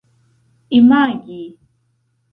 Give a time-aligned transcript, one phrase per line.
[0.79, 1.39] imagi